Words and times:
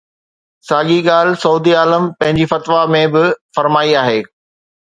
ساڳي 0.69 0.97
ڳالهه 1.09 1.41
سعودي 1.43 1.71
عالم 1.81 2.03
پنهنجي 2.19 2.45
فتويٰ 2.53 2.83
۾ 2.97 3.03
به 3.13 3.23
فرمائي 3.55 3.91
آهي. 4.05 4.21